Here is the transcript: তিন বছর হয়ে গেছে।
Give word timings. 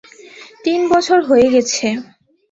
তিন 0.63 0.81
বছর 0.91 1.19
হয়ে 1.29 1.47
গেছে। 1.53 1.85